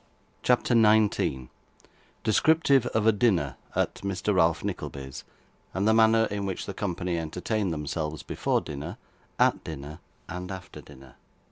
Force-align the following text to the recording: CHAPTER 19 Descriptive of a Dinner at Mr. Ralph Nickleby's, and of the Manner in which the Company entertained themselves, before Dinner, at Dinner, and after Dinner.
CHAPTER 0.41 0.73
19 0.73 1.49
Descriptive 2.23 2.87
of 2.87 3.05
a 3.05 3.11
Dinner 3.11 3.55
at 3.75 3.93
Mr. 4.01 4.33
Ralph 4.33 4.63
Nickleby's, 4.63 5.23
and 5.75 5.83
of 5.83 5.85
the 5.85 5.93
Manner 5.93 6.25
in 6.31 6.47
which 6.47 6.65
the 6.65 6.73
Company 6.73 7.19
entertained 7.19 7.71
themselves, 7.71 8.23
before 8.23 8.61
Dinner, 8.61 8.97
at 9.37 9.63
Dinner, 9.63 9.99
and 10.27 10.51
after 10.51 10.81
Dinner. 10.81 11.17